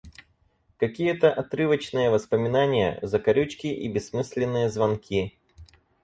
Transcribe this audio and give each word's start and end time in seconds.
Какие-то 0.77 1.31
отрывочные 1.31 2.09
воспоминания, 2.09 2.97
закорючки 3.03 3.67
и 3.67 3.87
бессмысленные 3.87 4.67
звонки. 4.67 5.37